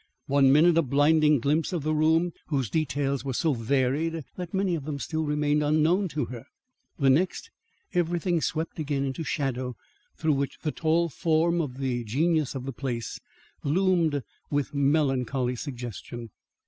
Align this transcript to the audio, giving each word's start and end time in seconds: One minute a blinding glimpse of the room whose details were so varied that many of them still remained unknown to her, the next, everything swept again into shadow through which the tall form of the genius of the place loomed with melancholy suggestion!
One 0.25 0.51
minute 0.51 0.75
a 0.79 0.81
blinding 0.81 1.39
glimpse 1.39 1.71
of 1.71 1.83
the 1.83 1.93
room 1.93 2.31
whose 2.47 2.71
details 2.71 3.23
were 3.23 3.35
so 3.35 3.53
varied 3.53 4.23
that 4.35 4.51
many 4.51 4.73
of 4.73 4.85
them 4.85 4.97
still 4.97 5.25
remained 5.25 5.61
unknown 5.61 6.07
to 6.07 6.25
her, 6.25 6.45
the 6.97 7.11
next, 7.11 7.51
everything 7.93 8.41
swept 8.41 8.79
again 8.79 9.03
into 9.03 9.23
shadow 9.23 9.75
through 10.17 10.33
which 10.33 10.57
the 10.63 10.71
tall 10.71 11.07
form 11.09 11.61
of 11.61 11.77
the 11.77 12.03
genius 12.03 12.55
of 12.55 12.65
the 12.65 12.73
place 12.73 13.19
loomed 13.63 14.23
with 14.49 14.73
melancholy 14.73 15.55
suggestion! 15.55 16.31